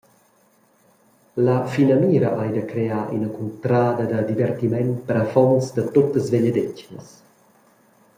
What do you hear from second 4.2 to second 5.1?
divertiment